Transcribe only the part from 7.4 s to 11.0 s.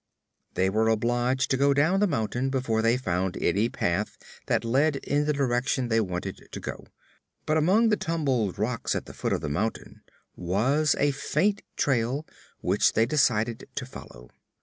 but among the tumbled rocks at the foot of the mountain was